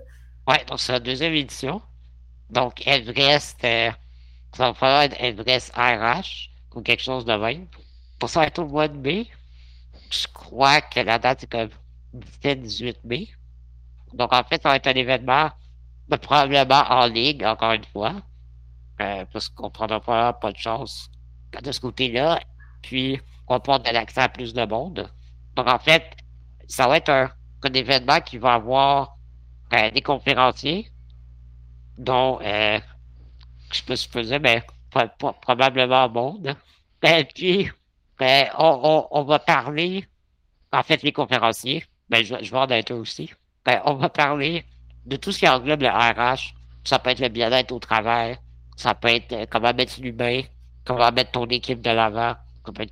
[0.46, 1.82] Oui, donc c'est la deuxième édition.
[2.48, 3.90] Donc, Everest, euh,
[4.56, 7.66] ça va falloir être Everest RH ou quelque chose de même.
[8.18, 9.26] Pour ça, être au mois de mai,
[10.10, 11.70] je crois que la date est comme
[12.44, 13.28] 17-18 mai.
[14.12, 15.50] Donc, en fait, ça va être un événement
[16.16, 18.14] probablement en ligne, encore une fois.
[19.00, 21.10] Euh, parce qu'on prendra pas, pas de chance
[21.62, 22.40] de ce côté-là.
[22.82, 25.10] Puis, on va de l'accès à plus de monde.
[25.56, 26.16] Donc, en fait,
[26.68, 27.30] ça va être un,
[27.74, 29.16] événement qui va avoir
[29.72, 30.90] euh, des conférenciers,
[31.98, 32.78] dont, euh,
[33.72, 34.62] je peux supposer, mais
[35.40, 36.56] probablement monde.
[37.02, 37.70] Et puis,
[38.18, 40.06] ben, on, on, va parler,
[40.72, 43.30] en fait, les conférenciers, ben, je, je vais en être aussi.
[43.64, 44.64] Ben, on va parler
[45.06, 46.54] de tout ce qui englobe le RH.
[46.84, 48.38] Ça peut être le bien-être au travail,
[48.80, 50.40] ça peut être euh, comment mettre l'humain,
[50.86, 52.34] comment mettre ton équipe de l'avant,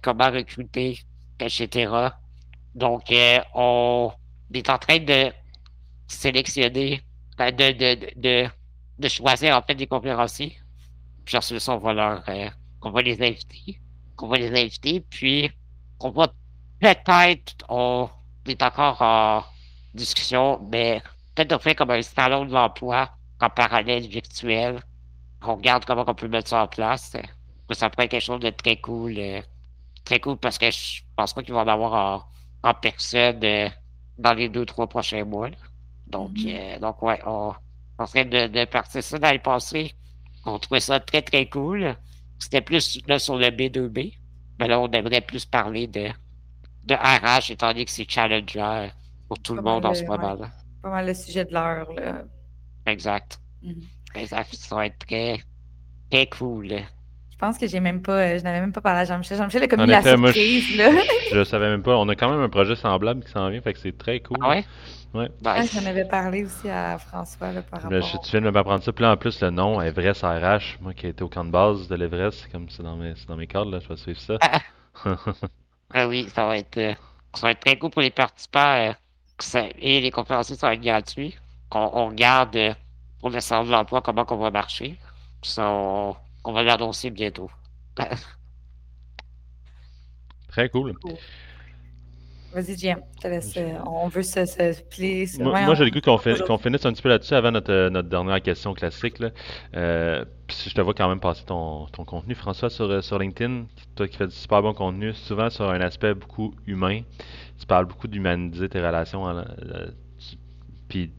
[0.03, 0.99] comment recruter,
[1.41, 2.11] etc.
[2.75, 4.13] Donc, euh, on
[4.53, 5.33] est en train de
[6.07, 7.01] sélectionner,
[7.39, 8.49] ben, de, de, de,
[8.99, 10.59] de, choisir en fait des conférenciers.
[11.25, 12.51] Puis ensuite, on va leur, euh,
[12.83, 13.81] on va les inviter,
[14.15, 15.51] qu'on va les inviter, puis
[16.01, 16.29] on va
[16.81, 18.11] peut-être, on
[18.47, 19.43] est encore en
[19.95, 21.03] discussion, mais
[21.35, 24.83] peut-être offrir comme un salon de l'emploi en parallèle virtuel
[25.43, 27.17] on regarde comment on peut mettre ça en place.
[27.71, 29.15] Ça pourrait être quelque chose de très cool.
[29.19, 29.41] Euh,
[30.05, 32.29] très cool parce que je pense pas qu'ils vont en avoir
[32.63, 33.69] en, personne euh,
[34.19, 35.51] dans les deux, trois prochains mois.
[36.07, 36.81] Donc, mm-hmm.
[36.81, 37.53] donc ouais, on,
[37.99, 39.95] on serait de, de partir ça dans le passé.
[40.47, 41.95] On trouvait ça très, très cool.
[42.39, 44.15] C'était plus là sur le B2B.
[44.59, 46.09] Mais là, on aimerait plus parler de,
[46.85, 48.89] de RH, étant donné que c'est challenger
[49.29, 50.51] pour tout le monde en ce moment-là.
[50.83, 51.89] Pas mal le sujet de l'heure,
[52.87, 53.39] Exact.
[53.63, 53.83] Mm-hmm.
[54.15, 54.55] Exact.
[54.55, 55.41] Ça va être très,
[56.11, 56.69] très cool.
[56.69, 59.39] Je pense que j'ai même pas, euh, je n'avais même pas parlé à Jean-Michel.
[59.39, 60.91] Jean-Michel a commis la surprise, là.
[61.33, 61.97] je, savais même pas.
[61.97, 64.39] On a quand même un projet semblable qui s'en vient, fait que c'est très cool.
[64.43, 64.65] Ah ouais?
[65.15, 65.31] Ouais.
[65.45, 68.03] Ah, j'en avais parlé aussi à François là, par rapport.
[68.03, 68.93] Je, tu viens de m'apprendre ça.
[68.93, 71.51] Puis là, en plus, le nom, Everest RH, moi qui ai été au camp de
[71.51, 74.21] base de l'Everest, c'est comme c'est dans mes, dans mes cadres, là, je vais suivre
[74.21, 74.37] ça.
[74.41, 74.61] Ah,
[75.95, 76.95] ah oui, ça va être, euh,
[77.35, 78.75] ça va être très cool pour les participants.
[79.55, 81.37] Euh, et les conférenciers, ça va être gratuit.
[81.71, 82.75] On, on garde euh,
[83.21, 84.99] pour le centre de l'emploi comment on va marcher.
[85.43, 87.51] Ça, on, on va l'annoncer bientôt.
[90.49, 90.95] très cool.
[92.53, 95.27] Vas-y, Jim, euh, on veut se, se plier.
[95.39, 98.41] Moi, j'ai le goût qu'on finisse un petit peu là-dessus avant notre, euh, notre, dernière
[98.41, 99.19] question classique.
[99.19, 99.31] Là.
[99.77, 103.67] Euh, je te vois quand même passer ton, ton contenu, François, sur, sur LinkedIn.
[103.97, 107.03] Toi qui fais du super bon contenu, souvent sur un aspect beaucoup humain.
[107.61, 109.27] Tu parles beaucoup d'humaniser tes relations,
[110.89, 111.13] puis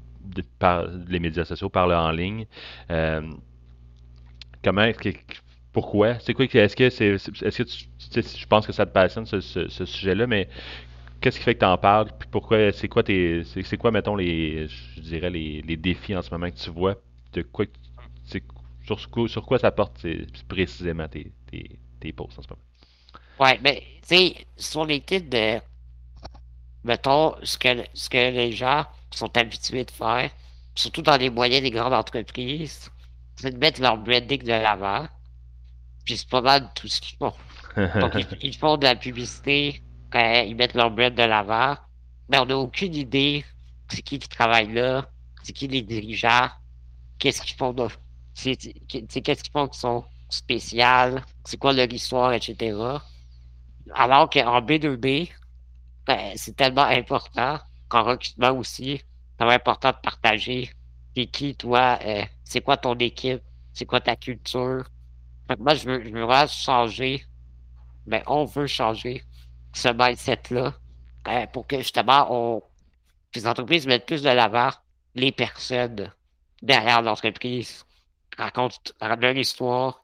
[0.60, 2.46] par les médias sociaux, parler en ligne.
[4.64, 4.92] comment,
[5.72, 6.20] pourquoi?
[6.20, 7.86] C'est quoi, est-ce que c'est, est-ce que tu,
[8.40, 9.40] je pense que ça te passionne ce,
[9.86, 10.50] sujet-là, mais
[11.22, 12.10] qu'est-ce qui fait que tu en parles?
[12.18, 16.32] Puis pourquoi, c'est quoi tes, c'est, quoi, mettons, les, je dirais, les, défis en ce
[16.32, 16.96] moment que tu vois?
[17.34, 17.66] De quoi,
[18.26, 20.06] sur, sur quoi ça porte
[20.48, 21.32] précisément tes,
[22.00, 22.64] tes, posts en ce moment?
[23.40, 25.62] Ouais, mais, tu sais, sur les titres de,
[26.84, 28.86] mettons, ce que, ce que les gens
[29.18, 30.30] sont habitués de faire,
[30.76, 32.90] surtout dans les moyens des grandes entreprises,
[33.36, 35.08] c'est de mettre leur branding de l'avant.
[36.06, 37.34] Puis c'est pas mal tout ce qu'ils font.
[38.00, 39.82] Donc, ils, font de la publicité
[40.14, 41.78] ils mettent leur brand de l'avant,
[42.30, 43.46] mais on n'a aucune idée
[43.90, 45.10] c'est qui qui travaille là,
[45.44, 46.50] c'est qui les dirigeants,
[47.18, 47.88] qu'est-ce qu'ils font de,
[48.34, 52.78] c'est, qu'est-ce qu'ils font qui sont spéciales, c'est quoi leur histoire, etc.
[53.96, 55.30] Alors qu'en B2B,
[56.06, 57.60] ben, c'est tellement important,
[57.90, 59.02] qu'en recrutement aussi,
[59.38, 60.70] c'est important de partager.
[61.16, 63.42] T'es qui, toi, euh, c'est quoi ton équipe,
[63.74, 64.86] c'est quoi ta culture?
[65.58, 67.24] moi, je veux, je veux vraiment changer.
[68.06, 69.24] Mais ben, on veut changer
[69.74, 70.74] ce mindset-là
[71.28, 72.64] euh, pour que justement on,
[73.36, 74.72] les entreprises mettent plus de l'avant
[75.16, 76.12] les personnes
[76.62, 77.86] derrière l'entreprise,
[78.38, 80.04] racontent leur histoire,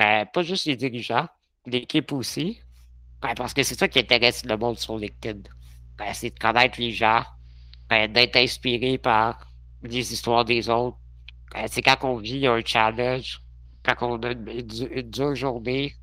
[0.00, 1.28] euh, pas juste les dirigeants,
[1.66, 2.60] l'équipe aussi,
[3.20, 5.42] parce que c'est ça qui intéresse le monde sur LinkedIn.
[6.12, 7.22] C'est de connaître les gens,
[7.90, 9.38] d'être inspiré par
[9.82, 10.96] les histoires des autres.
[11.66, 13.40] c'est quand on vit un challenge,
[13.84, 14.62] quand on a une,
[15.10, 15.94] dure journée,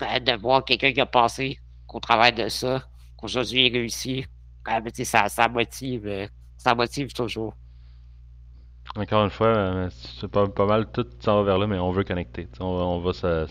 [0.00, 2.82] de voir quelqu'un qui a passé qu'on travaille de ça,
[3.16, 4.26] qu'aujourd'hui il réussit.
[4.64, 6.26] Ah, ça, ça, motive, euh,
[6.56, 7.54] ça motive toujours.
[8.96, 11.90] Encore une fois, euh, c'est pas, pas, mal tout s'en va vers là, mais on
[11.90, 12.48] veut connecter.
[12.60, 13.46] On, on va sur,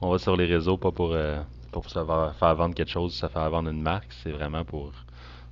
[0.00, 1.40] on va sur les réseaux, pas pour, euh,
[1.74, 4.12] pour faire, faire, vendre quelque chose, ça faire vendre une marque.
[4.22, 4.92] C'est vraiment pour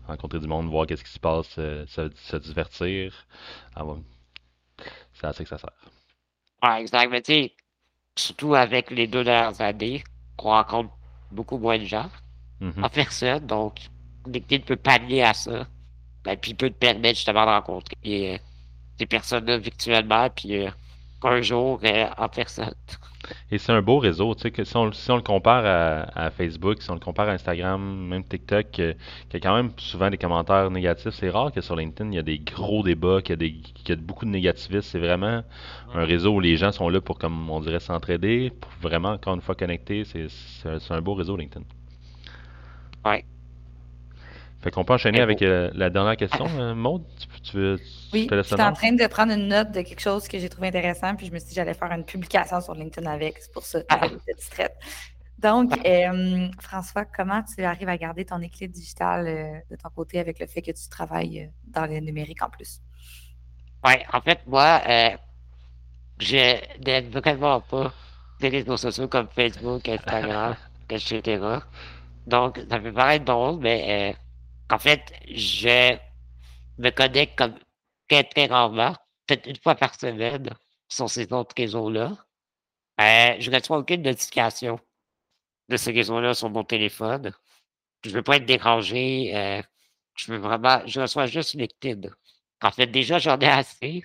[0.07, 3.13] rencontrer du monde, voir qu'est-ce qui se passe, se, divertir.
[3.75, 3.83] Ah,
[5.13, 5.71] c'est assez que ça sert.
[6.63, 7.11] Ouais, exact.
[7.11, 7.53] Mais tu sais,
[8.17, 10.05] surtout avec les deux dernières années,
[10.37, 10.91] qu'on rencontre
[11.33, 12.11] beaucoup moins de gens
[12.61, 12.85] mm-hmm.
[12.85, 13.47] en personne.
[13.47, 13.81] Donc,
[14.27, 15.67] LinkedIn peut pallier à ça.
[16.25, 18.39] Ben, puis il peut te permettre justement de rencontrer euh,
[18.99, 20.71] des personnes-là virtuellement, puis euh,
[21.25, 22.75] un jour euh, en personne.
[23.51, 25.65] Et c'est un beau réseau, tu sais, que si on, si on le compare
[26.15, 30.11] à, Facebook, si on le compare à Instagram, même TikTok, qui a quand même souvent
[30.11, 33.31] des commentaires négatifs, c'est rare que sur LinkedIn, il y a des gros débats, qu'il
[33.31, 34.83] y a, des, qu'il y a beaucoup de négativisme.
[34.83, 35.43] C'est vraiment
[35.95, 39.35] un réseau où les gens sont là pour, comme on dirait, s'entraider, pour vraiment, encore
[39.35, 40.05] une fois, connecter.
[40.05, 41.65] C'est, c'est un beau réseau, LinkedIn.
[43.05, 43.25] Ouais.
[44.63, 47.05] Fait qu'on peut enchaîner avec euh, la dernière question, euh, Maude.
[47.43, 47.81] Tu, veux,
[48.13, 50.69] oui, je suis en train de prendre une note de quelque chose que j'ai trouvé
[50.69, 53.39] intéressant, puis je me suis dit que j'allais faire une publication sur LinkedIn avec.
[53.41, 54.01] C'est pour ça que ah.
[54.03, 54.77] j'étais distraite.
[55.39, 60.39] Donc, euh, François, comment tu arrives à garder ton équilibre digital de ton côté avec
[60.39, 62.81] le fait que tu travailles dans le numérique en plus?
[63.85, 64.81] Oui, en fait, moi,
[66.21, 67.93] je n'aime vraiment pas
[68.41, 70.55] les réseaux sociaux comme Facebook, Instagram,
[70.89, 71.41] etc.
[72.29, 74.15] Donc, ça peut paraître drôle, mais
[74.73, 75.99] en fait, je
[76.79, 77.59] me connecte comme
[78.09, 80.49] très, très rarement, peut-être une fois par semaine,
[80.89, 82.17] sur ces autres réseaux-là.
[83.01, 84.81] Euh, je ne reçois aucune notification
[85.69, 87.33] de ces réseaux-là sur mon téléphone.
[88.03, 89.37] Je ne veux pas être dérangé.
[89.37, 89.63] Euh,
[90.17, 90.81] je veux vraiment.
[90.87, 92.09] Je reçois juste LinkedIn.
[92.63, 94.03] En fait, déjà, j'en ai assez.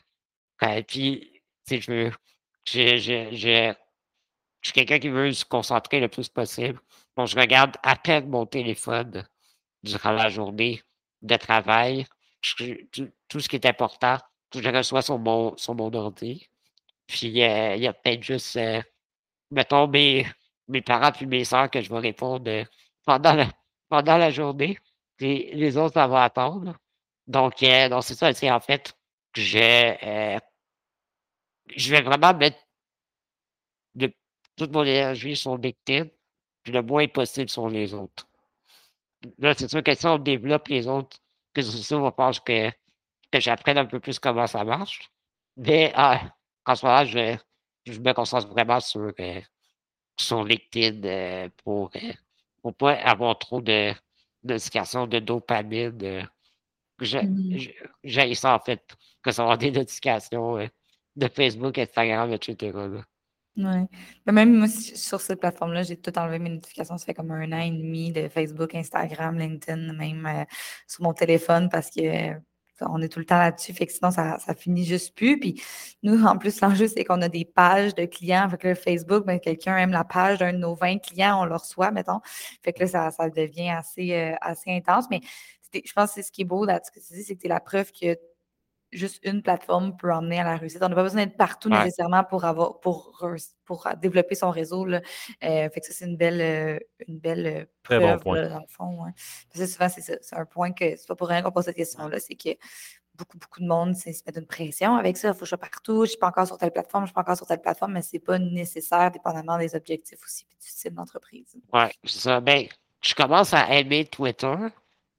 [0.63, 2.11] Euh, puis, sais, je veux.
[2.65, 3.73] Je, je, je,
[4.61, 6.79] je suis quelqu'un qui veut se concentrer le plus possible.
[7.15, 9.25] Bon, je regarde à peine mon téléphone
[9.83, 10.81] durant la journée
[11.21, 12.05] de travail,
[12.41, 14.17] tout, ce qui est important,
[14.53, 16.49] je le reçois sur mon, sur mon ordi.
[17.07, 18.81] Puis euh, il y a peut-être juste, euh,
[19.51, 20.25] mettons, mes,
[20.67, 22.65] mes parents puis mes soeurs que je vais répondre
[23.05, 23.51] pendant la,
[23.89, 24.77] pendant la journée.
[25.19, 26.77] Les, autres, ça va attendre.
[27.27, 28.93] Donc, donc c'est ça, c'est en fait,
[29.35, 30.37] je,
[31.75, 32.57] je vais vraiment mettre
[34.57, 36.09] toute mon énergie sur LinkedIn,
[36.63, 38.26] puis le moins possible sur les autres.
[39.39, 41.17] Là, c'est sûr que si on développe les autres
[41.55, 42.69] réseaux sociaux, on pense que,
[43.31, 45.09] que j'apprenne un peu plus comment ça marche.
[45.57, 46.21] Mais ah,
[46.65, 47.37] en ce moment, je,
[47.85, 49.41] je me concentre vraiment sur, euh,
[50.17, 51.91] sur LinkedIn euh, pour
[52.63, 53.93] ne pas avoir trop de
[54.43, 55.97] notifications de dopamine.
[56.03, 56.23] Euh.
[56.99, 57.57] Mmh
[58.03, 60.57] j'ai ça en fait, que ça va des notifications
[61.15, 62.71] de Facebook, Instagram, etc.
[63.57, 63.87] Oui.
[64.31, 66.97] même moi, sur cette plateforme-là, j'ai tout enlevé mes notifications.
[66.97, 70.43] Ça fait comme un an et demi de Facebook, Instagram, LinkedIn, même euh,
[70.87, 72.35] sur mon téléphone parce que
[72.81, 73.73] on est tout le temps là-dessus.
[73.73, 75.39] Fait que sinon, ça, ça finit juste plus.
[75.39, 75.61] Puis
[76.03, 78.43] nous, en plus, l'enjeu, c'est qu'on a des pages de clients.
[78.43, 81.55] Avec le Facebook, ben, quelqu'un aime la page d'un de nos 20 clients, on le
[81.55, 82.19] reçoit, mettons.
[82.63, 85.05] Fait que là, ça, ça devient assez, euh, assez intense.
[85.09, 85.21] Mais
[85.73, 87.47] je pense que c'est ce qui est beau ce que tu dis, c'est que tu
[87.47, 88.15] es la preuve que
[88.91, 90.81] juste une plateforme peut emmener à la réussite.
[90.81, 93.25] On n'a pas besoin d'être partout nécessairement pour avoir pour,
[93.65, 94.85] pour développer son réseau.
[94.85, 95.01] Là.
[95.43, 98.49] Euh, fait que ça, c'est une belle, euh, une belle preuve, Très bon point.
[98.49, 98.97] dans le fond.
[99.49, 102.19] Parce que souvent, c'est un point que c'est pas pour rien qu'on pose cette question-là,
[102.19, 102.57] c'est que
[103.17, 105.29] beaucoup, beaucoup de monde se met une pression avec ça.
[105.29, 107.05] Il faut que je sois partout, je ne suis pas encore sur telle plateforme, je
[107.05, 110.19] ne suis pas encore sur telle plateforme, mais ce n'est pas nécessaire, dépendamment des objectifs
[110.23, 111.57] aussi du style d'entreprise.
[111.73, 112.39] Oui, c'est ça.
[112.39, 112.67] Ben,
[113.01, 114.55] je commence à aimer Twitter.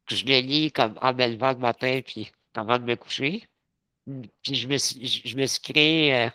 [0.07, 3.47] Je le lis comme en me levant le matin puis avant de me coucher.
[4.43, 6.31] Puis je me suis, je me suis créé euh,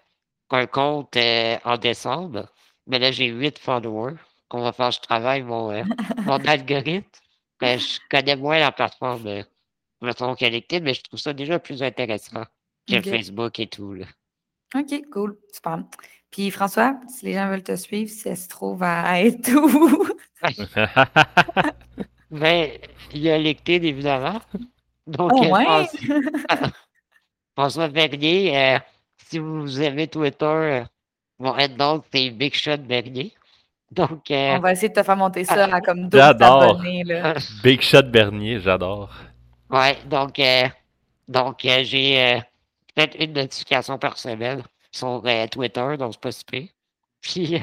[0.51, 2.47] un compte euh, en décembre.
[2.87, 4.15] Mais là, j'ai 8 followers.
[4.49, 5.83] Qu'on va faire, je travaille mon, euh,
[6.25, 7.07] mon algorithme.
[7.59, 9.43] Ben, je connais moins la plateforme
[10.03, 12.43] mettons LinkedIn, mais je trouve ça déjà plus intéressant
[12.87, 13.93] que Facebook et tout.
[13.93, 14.05] Là.
[14.75, 15.37] OK, cool.
[15.51, 15.83] Super.
[16.29, 20.07] Puis François, si les gens veulent te suivre, si elle se trouve à être où?
[22.31, 22.71] ben,
[23.13, 24.41] il y a LinkedIn, évidemment.
[25.07, 25.87] Donc, oh, ouais.
[27.55, 28.79] François Bernier, euh,
[29.29, 30.83] si vous avez Twitter, euh,
[31.39, 33.31] mon donc c'est Big Shot Bernier.
[33.91, 37.03] Donc, euh, On va essayer de te faire monter ça à comme 12 abonnés.
[37.03, 37.35] Là.
[37.63, 39.11] Big Shot Bernier, j'adore.
[39.69, 40.41] Ouais, donc,
[41.27, 42.41] donc j'ai
[42.95, 46.63] peut-être une notification par semaine sur Twitter, donc c'est pas super.
[47.21, 47.61] Puis,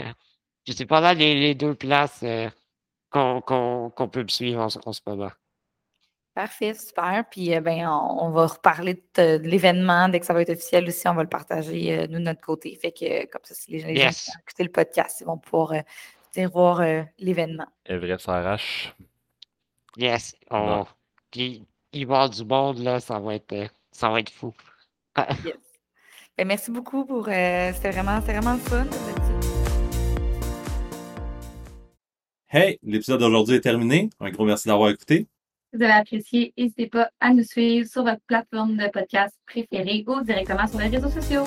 [0.67, 2.25] je sais pas là les, les deux places
[3.11, 5.31] qu'on peut me suivre en, en ce moment.
[6.35, 7.25] Parfait, super.
[7.29, 11.09] Puis euh, ben, on, va reparler de, l'événement dès que ça va être officiel aussi.
[11.09, 12.75] On va le partager, euh, nous, de notre côté.
[12.81, 15.73] Fait que comme ça, si les gens, qui ont écouté le podcast, ils vont pouvoir
[15.73, 16.83] euh, voir
[17.19, 17.67] l'événement.
[17.85, 18.95] Everest RH.
[19.97, 20.37] Yes.
[20.51, 20.87] On...
[21.35, 24.55] il va y avoir du monde, là, ça va être, ça va être fou.
[25.45, 25.57] yes.
[26.39, 27.25] ben, merci beaucoup pour.
[27.25, 28.87] c'était vraiment, vraiment fun.
[32.53, 34.11] Hey, l'épisode d'aujourd'hui est terminé.
[34.21, 35.27] Un gros merci d'avoir écouté
[35.73, 40.23] vous avez apprécié, n'hésitez pas à nous suivre sur votre plateforme de podcast préférée ou
[40.23, 41.45] directement sur les réseaux sociaux.